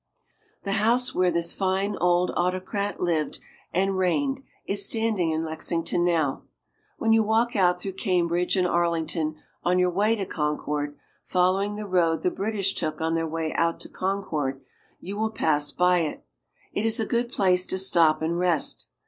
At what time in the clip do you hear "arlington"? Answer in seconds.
8.65-9.35